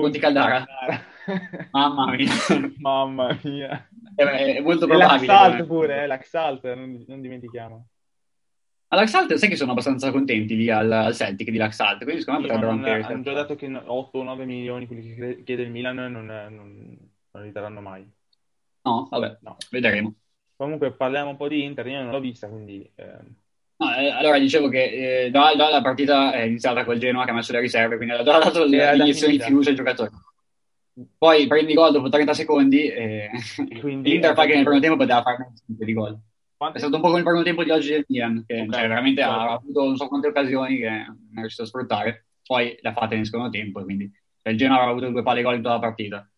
[0.00, 0.66] Conti Caldara.
[1.70, 2.32] Mamma mia.
[2.80, 3.88] Mamma mia.
[4.14, 5.26] È, è molto probabile.
[5.26, 7.88] L'Axalt pure, eh, l'Axalt, non, non dimentichiamo.
[8.88, 12.46] All'Axalt sai che sono abbastanza contenti lì al, al Celtic di l'Axalt, quindi secondo me
[12.46, 13.12] Sì, potrebbero anche...
[13.12, 16.98] hanno già detto che 8 o 9 milioni quelli che chiede il Milan non, non,
[17.30, 18.10] non li daranno mai.
[18.84, 19.56] No, vabbè, No.
[19.70, 20.14] vedremo.
[20.56, 23.34] Comunque parliamo un po' di Inter, io non l'ho vista, quindi ehm,
[23.78, 27.30] No, eh, allora dicevo che eh, già, già la partita è iniziata col Genoa che
[27.30, 30.10] ha messo le riserve, quindi ha dato da l'iniezione di fiducia ai giocatori.
[31.18, 33.30] Poi prendi gol dopo 30 secondi e
[33.80, 36.16] Quindi- l'Inter fa che nel primo tempo poteva fare 5 di gol.
[36.56, 38.72] quante- È stato un po' come il primo tempo di oggi del Milan, che Ok,
[38.72, 39.36] cioè, veramente certo.
[39.36, 42.92] ha avuto non so quante occasioni che non è riuscito a sfruttare, poi le ha
[42.92, 44.08] fatte nel secondo tempo, quindi
[44.40, 46.30] cioè, il Genoa aveva avuto due palle gol in tutta la partita.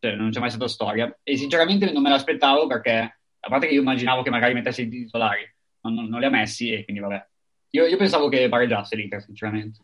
[0.00, 1.16] Cioè, non c'è mai stata storia.
[1.22, 2.92] E sinceramente non me l'aspettavo perché,
[3.40, 5.40] a parte che io immaginavo che magari mettesse i titolari,
[5.82, 7.26] non, non- non li ha messi e quindi vabbè.
[7.70, 9.80] Io, io pensavo che pareggiasse l'Inter, sinceramente.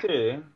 [0.00, 0.54] Sì?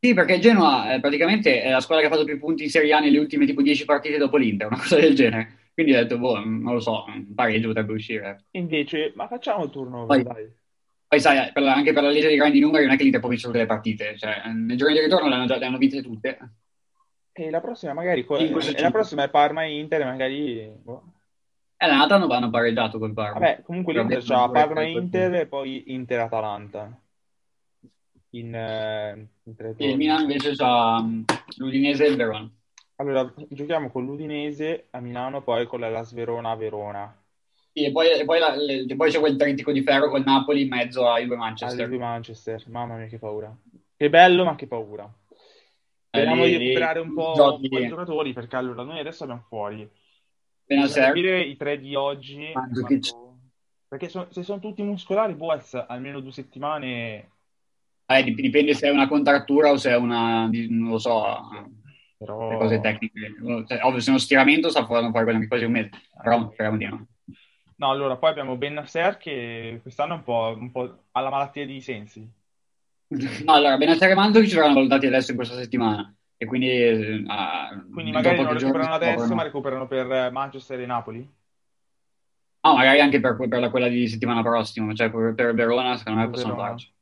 [0.00, 2.70] Sì, perché il Genoa eh, praticamente è la squadra che ha fatto più punti in
[2.70, 5.70] Serie A nelle ultime tipo 10 partite dopo l'Inter, una cosa del genere.
[5.72, 8.44] Quindi ho detto, boh, non lo so, un pareggio potrebbe uscire.
[8.52, 10.22] Invece, ma facciamo il turno, Vai.
[10.22, 10.46] dai.
[11.08, 13.20] Poi sai, per la- anche per la legge dei grandi numeri non è che l'Inter
[13.20, 15.78] può vincere tutte le partite, cioè nel giorno di ritorno le hanno, già, le hanno
[15.78, 16.38] vinte tutte.
[17.36, 21.02] E la prossima magari Sì, e la prossima è Parma e Inter, magari boh.
[21.76, 23.40] E l'Anata hanno, hanno pareggiato col Parma.
[23.40, 26.96] Vabbè, comunque Però l'Inter c'ha non Parma e Inter e poi Inter Atalanta.
[28.30, 29.96] In, eh, in tre E il.
[29.96, 31.24] Milan invece ha mh,
[31.56, 32.48] l'Udinese e il Verona.
[32.96, 37.16] Allora, giochiamo con l'Udinese a Milano, poi con la Sverona a Verona.
[37.72, 40.22] Sì, e poi, e poi, la- le- e poi c'è quel trintico di ferro col
[40.22, 41.88] Napoli in mezzo ai due Manchester.
[41.88, 42.62] due Manchester.
[42.68, 43.52] Mamma mia, che paura.
[43.96, 45.12] Che bello, ma che paura.
[46.14, 49.44] Speriamo di recuperare un po', giochi- un po' i giocatori, perché allora noi adesso abbiamo
[49.48, 49.88] fuori.
[50.64, 52.50] Bisogna capire i tre di oggi.
[52.52, 53.38] Quanto-
[53.88, 57.30] Perché so- se sono tutti muscolari, può essere almeno due settimane.
[58.06, 61.48] eh, dip- dipende se è una contrattura o se è una, non lo so,
[62.18, 62.50] Però...
[62.50, 63.34] le cose tecniche.
[63.66, 65.90] Cioè, ovvio, se è uno stiramento sta fuori anche quasi un mese,
[66.22, 67.06] però speriamo di no.
[67.76, 71.64] No, allora, poi abbiamo Benasser che quest'anno è un po', un po' ha la malattia
[71.66, 72.30] di sensi.
[73.08, 77.84] No, allora, Benacer e Mandzukic verranno valutati adesso in questa settimana e quindi, eh, ah,
[77.92, 81.32] Quindi magari non recuperano adesso, scoprono- ma recuperano per eh, Manchester e Napoli.
[82.62, 86.20] No, magari anche per, per la- quella di settimana prossima, cioè per, per Verona secondo
[86.20, 86.92] me possono farci.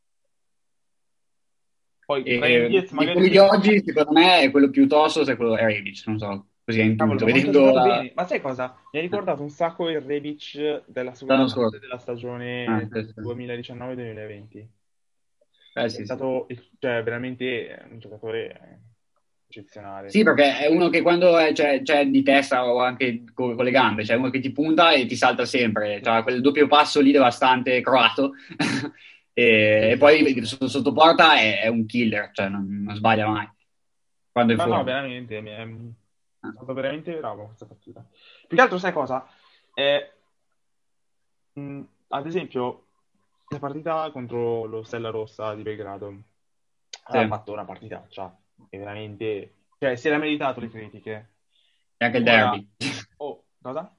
[2.04, 3.12] Poi E, di magari...
[3.12, 6.18] quelli di oggi, secondo me, è quello più tosto se è quello è Rebic, non
[6.18, 8.04] so, così è quanto ha vedendo la...
[8.14, 8.76] Ma sai cosa?
[8.90, 13.20] Mi ha ricordato un sacco il Rebic della seconda parte della stagione Ah, sì, sì.
[13.20, 14.66] 2019-2020.
[15.74, 16.04] Eh, È sì, sì.
[16.04, 16.46] stato
[16.78, 18.80] cioè, veramente un giocatore
[19.46, 20.10] eccezionale.
[20.10, 23.64] Sì, perché è uno che quando è, c'è, c'è di testa o anche co- con,
[23.64, 27.00] le gambe, cioè uno che ti punta e ti salta sempre, cioè quel doppio passo
[27.00, 28.32] lì devastante croato
[29.32, 33.48] e, e poi sotto, porta è, è un killer, cioè non, non sbaglia mai.
[34.30, 34.78] Quando è No, fuori.
[34.78, 35.66] no, veramente, mi è
[36.42, 38.04] è stato veramente bravo questa partita.
[38.48, 39.24] Più che altro, sai cosa?
[39.74, 40.10] Eh,
[41.52, 42.86] mh, ad esempio,
[43.52, 46.22] la partita contro lo Stella Rossa di Belgrado
[47.10, 47.16] Sì.
[47.16, 48.36] ha fatto una partitaccia
[48.70, 51.30] e veramente, cioè, si era meritato le critiche.
[51.96, 52.68] E anche il Ora- derby,
[53.16, 53.94] Oh, cosa?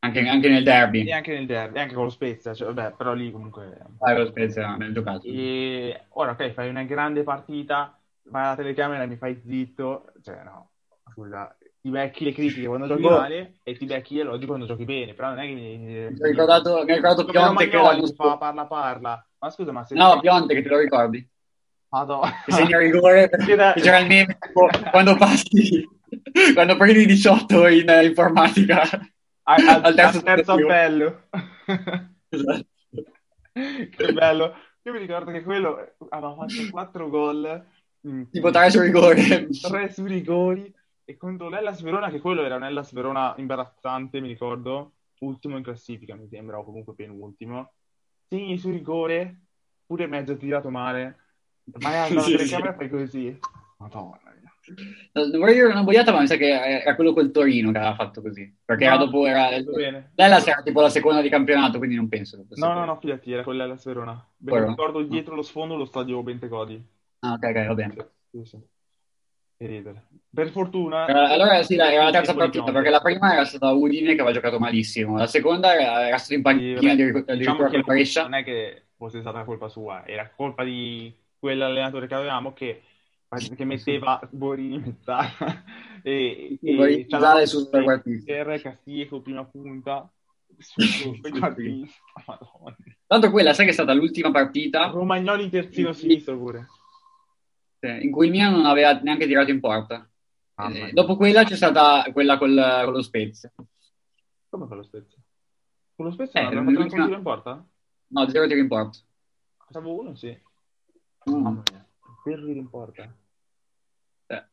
[0.00, 1.06] anche, anche nel derby.
[1.06, 3.78] E anche nel derby, anche con lo Spezia, cioè, vabbè, però lì comunque...
[4.00, 5.26] Ah, lo Spezia, ben giocato.
[5.26, 10.42] E ora, ok, fai una grande partita, vai alla telecamera e mi fai zitto, cioè
[10.42, 10.70] no,
[11.12, 14.84] scusa, ti becchi le critiche quando giochi male e ti becchi gli elogi quando giochi
[14.84, 15.78] bene, però non è che mi...
[15.78, 19.84] Mi ha ricordato, mi ha ricordato Pionte che che fa parla parla, ma scusa, ma
[19.84, 19.94] se...
[19.94, 21.24] No, Pionte che te lo ricordi?
[21.90, 22.42] Madonna.
[22.44, 24.36] Che segna rigore c'era il meme
[24.90, 25.88] quando passi,
[26.54, 28.80] quando prendi 18 in eh, informatica
[29.44, 31.22] al, al- al terzo al terzo appello.
[32.28, 32.66] Esatto.
[33.52, 34.54] che bello.
[34.82, 37.64] Io mi ricordo che quello aveva fatto 4 gol.
[38.30, 39.48] Tipo tre su rigore.
[39.62, 40.74] tre su rigori
[41.08, 45.62] e contro l'Hellas Verona che quello era un Hellas Verona imbarazzante mi ricordo ultimo in
[45.62, 47.72] classifica mi sembra o comunque penultimo
[48.28, 49.42] segni su rigore
[49.86, 51.18] pure mezzo tirato male
[51.64, 52.76] vai alla Sì, telecamera sì.
[52.76, 53.38] fai così
[53.78, 54.20] madonna
[55.12, 57.94] Non vorrei dire una boiata, ma mi sa che era quello col Torino che aveva
[57.94, 58.52] fatto così.
[58.64, 59.56] Perché era No, dopo, era...
[59.58, 60.10] tutto bene.
[60.16, 63.44] Lella era tipo la seconda di campionato, quindi non penso no no no fidati era
[63.44, 66.84] con l'Hellas Verona Beh, mi ricordo dietro lo sfondo lo stadio Bentecodi
[67.20, 67.94] Ah, ok, ok, va bene.
[68.30, 68.58] sì, sì.
[69.58, 70.04] Che ridere.
[70.28, 73.44] per fortuna Era- Allora sì, dai, era la terza di partita, perché la prima era
[73.44, 77.34] stata Udine che aveva giocato malissimo, la seconda era, era stato in panchina vabbè, addirittura
[77.36, 78.22] diciamo che Brescia.
[78.22, 82.82] non è che fosse stata colpa sua, era colpa di quell'allenatore che avevamo che,
[83.56, 85.30] che metteva Borini in mezzala
[86.02, 88.42] E, e c'ha usare la su trequartista.
[88.42, 90.08] R, Castillejo, prima punta.
[92.26, 92.76] Madonna.
[93.06, 96.66] Tanto quella, sai che è stata l'ultima partita Romagnoli terzino sinistro pure.
[97.80, 100.08] In cui il Milan non aveva neanche tirato in porta.
[100.54, 103.52] Mamma Eh, dopo quella c'è stata quella col, con lo Spezia.
[104.48, 105.18] Come fa lo Spezia?
[105.94, 107.66] Con lo Spezia Eh, non abbiamo l'ultima- un tiro in porta?
[108.08, 108.98] No, zero tiro in porta.
[109.58, 110.38] Pensavo uno, sì.
[111.30, 111.58] Mm.
[112.22, 113.02] Per in porta.
[114.26, 114.44] Eh.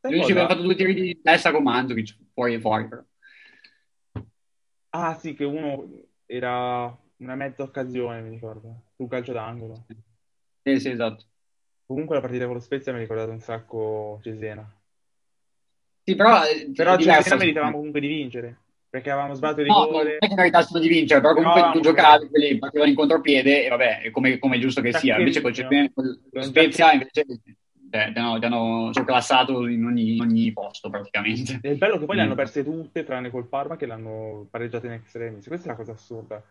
[0.00, 2.88] Noi ci abbiamo fatto due tiri di testa con Mandzukic, fuori e fuori.
[2.88, 3.02] però.
[4.90, 5.88] Ah, sì, che uno
[6.24, 6.84] era
[7.18, 8.84] una mezza occasione, mi ricordo.
[8.96, 9.84] Su calcio d'angolo.
[10.62, 11.24] Sì, sì, esatto.
[11.86, 14.68] Comunque la partita con lo Spezia mi ha ricordato un sacco Cesena.
[16.02, 17.22] Sì, però, eh, Però è diverso.
[17.22, 18.56] Cesena meritavamo comunque di vincere.
[18.88, 21.76] Perché avevamo sbagliato il No, non è che meritassero di vincere, però comunque No, tu
[21.78, 25.18] no, giocavi, quelli partivano in contropiede e vabbè, è come, come è giusto che sia.
[25.18, 25.42] Invece.
[25.52, 27.24] Cesena- con lo Con Spezia invece
[27.90, 31.58] cioè, ti hanno, hanno surclassato in ogni, ogni posto praticamente.
[31.62, 32.24] E il bello che poi le Mm.
[32.26, 35.46] hanno perse tutte, tranne col Parma, che l'hanno pareggiato in extremis.
[35.46, 36.42] Questa è la cosa assurda.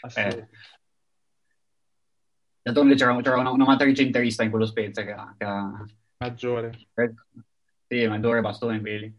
[0.00, 0.36] Assurda.
[0.36, 0.48] Eh.
[2.66, 5.14] D'altronde c'era, c'era una, una matrice interista in quello Spezia che.
[5.38, 5.84] Che ha...
[6.18, 6.72] Maggiore.
[7.86, 9.16] Sì, ma dove bastone quelli.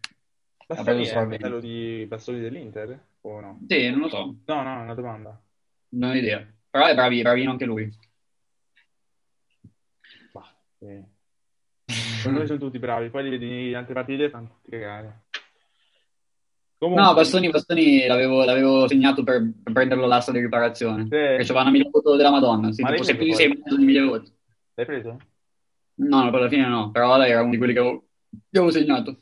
[0.67, 3.05] Bastoni è il fratello di Bastoni dell'Inter?
[3.21, 3.59] O no?
[3.65, 5.41] Sì, non lo so, No, no, è una domanda.
[5.91, 6.45] non ho idea.
[6.69, 7.89] Però è bravi, bravino anche lui.
[10.33, 11.01] Bah, sì.
[12.29, 15.26] Me sono tutti bravi, poi li vedi in altre partite fanno tutti cagare.
[16.77, 21.07] Comunque, No, Bastoni, Bastoni l'avevo, l'avevo segnato per, per prenderlo l'asta di riparazione.
[21.07, 22.71] Perché c'aveva una mila voto della Madonna.
[22.71, 24.33] Sì, Ma tipo sei più di preso sei mezzo di mille voti.
[24.75, 25.17] L'hai preso?
[25.95, 26.91] No, no, per la fine no.
[26.91, 29.21] Però era uno di quelli che avevo, che avevo segnato.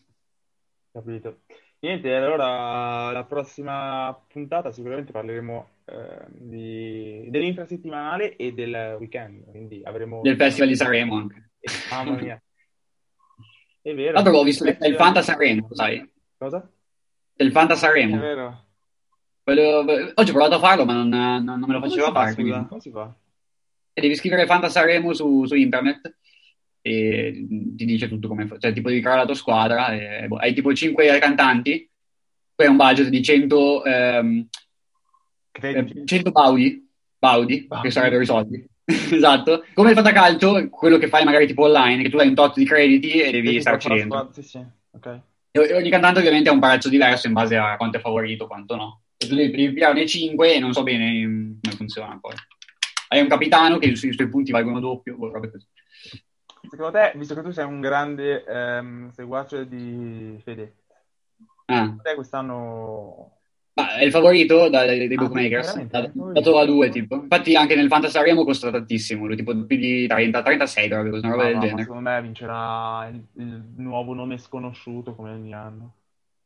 [0.92, 1.40] Capito.
[1.80, 10.22] Niente, allora la prossima puntata sicuramente parleremo eh, di- dell'infrasettimanale e del weekend, quindi avremo...
[10.22, 11.52] Del Festival di Sanremo anche.
[11.92, 12.42] Mamma mia.
[13.82, 14.14] È vero.
[14.14, 16.12] Tanto avevo visto il, il Fanta Sanremo, sai?
[16.38, 16.68] Cosa?
[17.38, 18.18] Il Fanta È Sanremo.
[18.18, 18.64] vero.
[19.44, 22.32] Quello- Oggi ho provato a farlo, ma non, non- non me lo faceva fa, fare.
[22.32, 22.42] scusa?
[22.42, 23.14] quindi- Come si fa?
[23.94, 26.16] E devi scrivere Fanta Sanremo su, su internet
[26.82, 27.46] e
[27.76, 28.58] ti dice tutto come fa.
[28.58, 31.90] Cioè, tipo devi creare la tua squadra e boh, hai tipo 5 cantanti,
[32.56, 34.48] poi hai un budget di 100, ehm,
[35.52, 36.00] Crediti.
[36.00, 37.88] eh, 100 baudi, baudi, Baudi.
[37.88, 38.66] che sarebbero i soldi.
[38.86, 39.64] esatto.
[39.74, 42.66] Come il fantacalcio, quello che fai magari tipo online, che tu hai un tot di
[42.66, 44.30] crediti e devi starci dentro.
[44.34, 45.20] Sì, sì, ok.
[45.58, 48.76] E ogni cantante ovviamente ha un prezzo diverso in base a quanto è favorito, quanto
[48.76, 49.04] no.
[49.16, 52.34] E tu devi, pigliarne 5 e non so bene mm, come funziona poi.
[53.08, 55.66] Hai un capitano che sui suoi punti valgono doppio, boh, robe così.
[56.70, 60.76] Secondo te, visto che tu sei un grande ehm, seguace di Fede,
[61.68, 61.76] Ah.
[61.76, 63.38] secondo te quest'anno...
[63.78, 65.92] Ma è il favorito da- dai, dei Ah, bookmakers, veramente?
[65.92, 67.16] Da- dato a due tipo.
[67.16, 71.34] Infatti anche nel Fantasy Sanremo costa tantissimo, lui, tipo più di 30, 36 dovrebbe costare,
[71.34, 71.84] una roba Ah, del ma genere.
[71.84, 75.96] secondo me vincerà il, il nuovo nome sconosciuto come ogni anno.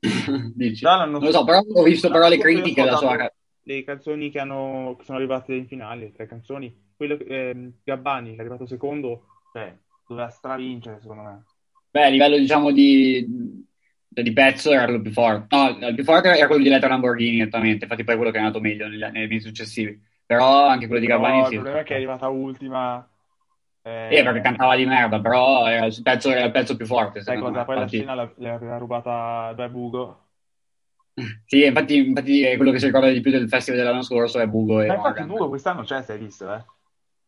[0.55, 0.85] Dici?
[0.85, 3.31] L'anno Non lo so, però ho visto però le critiche della sua...
[3.63, 7.73] Le canzoni che, hanno, che sono arrivate in finale, le tre canzoni, quello che ehm,
[7.83, 11.43] Gabbani, che è arrivato secondo, cioè, doveva stravincere secondo me.
[11.91, 13.67] Beh, a livello diciamo di,
[14.21, 15.55] di pezzo era più forte.
[15.55, 18.37] No, il più forte era quello di Letter Lamborghini, nettamente, infatti poi è quello che
[18.37, 20.01] è andato meglio negli, nei mesi successivi.
[20.25, 21.53] Però anche quello di Gabbani il sì.
[21.55, 23.07] problema è che è arrivata ultima.
[23.81, 27.21] eh, Eh, perché cantava di merda, però era il pezzo, era il pezzo più forte,
[27.21, 27.59] Sai cosa?
[27.59, 27.65] me.
[27.65, 30.23] Poi la Infatti- scena la- le aveva rubata Due Bugo.
[31.45, 34.47] Sì, infatti, infatti è quello che si ricorda di più del festival dell'anno scorso è
[34.47, 35.27] Bugo e Ma infatti Morgan.
[35.27, 36.57] Bugo quest'anno c'è, se hai visto, eh?
[36.59, 36.65] C'è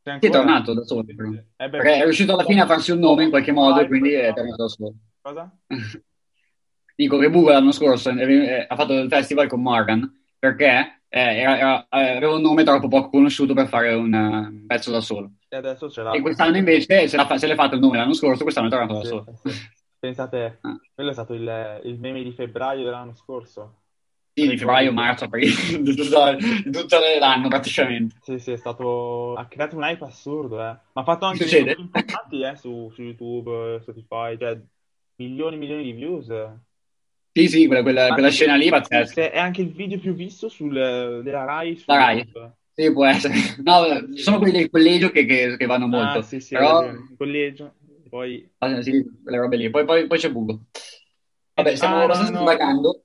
[0.04, 1.30] Sì, è ancora- tornato da solo, però.
[1.30, 3.88] Eh beh, Perché è riuscito alla fine a farsi un nome in qualche modo e
[3.88, 4.94] quindi è tornato da solo.
[5.22, 5.52] Cosa?
[7.02, 11.58] Dico che Bugo l'anno scorso eh, ha fatto il festival con Morgan perché eh, era-
[11.58, 15.32] era- aveva un nome troppo poco conosciuto per fare un eh, pezzo da solo.
[15.50, 16.12] E adesso ce l'ha.
[16.12, 18.70] E quest'anno invece se, l'ha fa- se l'è fatto il nome l'anno scorso, quest'anno è
[18.70, 19.26] tornato da Sì, solo.
[19.44, 19.50] sì.
[19.98, 20.80] Pensate, Ah.
[20.94, 23.78] quello è stato il, il meme di febbraio dell'anno scorso.
[24.36, 26.38] Sì, di febbraio, marzo, aprile, di tutto,
[26.72, 28.18] tutto l'anno praticamente.
[28.22, 29.34] Sì, sì, è stato...
[29.34, 30.78] ha creato un hype assurdo, eh.
[30.94, 34.56] Ma ha fatto anche video importanti, eh, su, su YouTube, eh, Spotify, cioè
[35.16, 36.28] milioni e milioni di views.
[37.34, 39.32] Sì, sì, quella, quella- quella scena lì pazzesca.
[39.32, 40.74] È anche il video più visto sul,
[41.24, 42.18] della Rai su La Rai.
[42.18, 42.52] YouTube.
[42.74, 43.34] Sì, può essere.
[43.64, 46.20] No, ci sono quelli del collegio che, che- che vanno molto.
[46.20, 46.84] Ah, sì, sì, Però.
[46.86, 47.76] Il collegio,
[48.10, 48.50] poi...
[48.60, 49.70] ah, sì, quelle robe lì.
[49.70, 50.66] Poi, poi- poi c'è Bugo.
[51.54, 52.40] Vabbè, stiamo Ah, no, no.
[52.40, 53.04] divagando.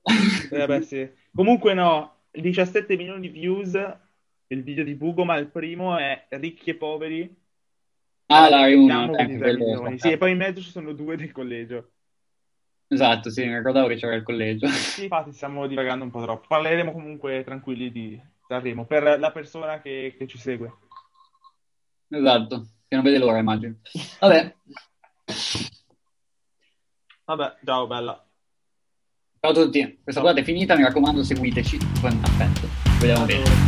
[0.51, 1.07] Eh, vabbè, sì.
[1.33, 3.73] Comunque no, 17 milioni di views
[4.47, 7.35] il video di Bugo, ma il primo è Ricchi e Poveri.
[8.27, 9.99] Ah, la Rai Siamo ecco, 23 quello- milioni.
[9.99, 11.91] Sì, e poi in mezzo ci sono due del collegio.
[12.89, 14.67] Esatto, sì, mi ricordavo che c'era il collegio.
[14.67, 16.47] Sì, infatti stiamo divagando un po' troppo.
[16.47, 20.73] Parleremo comunque tranquilli di Sanremo per la persona che, che ci segue.
[22.09, 23.75] Esatto, che non vede l'ora, immagino.
[24.19, 24.55] Vabbè.
[27.25, 28.25] Vabbè, ciao, bella.
[29.39, 32.67] Ciao a tutti, questa puntata è finita, mi raccomando seguiteci con affetto.
[32.99, 33.43] Vediamo bene.
[33.43, 33.66] Allora,